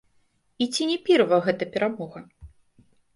І 0.65 0.67
ці 0.73 0.87
не 0.91 0.95
пірава 1.09 1.39
гэта 1.47 1.67
перамога? 1.75 2.19